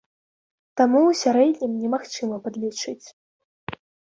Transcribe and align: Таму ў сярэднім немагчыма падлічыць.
Таму 0.79 1.01
ў 1.01 1.11
сярэднім 1.23 1.71
немагчыма 1.83 2.41
падлічыць. 2.47 3.07